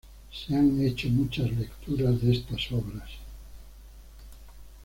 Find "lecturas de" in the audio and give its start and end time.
1.51-2.31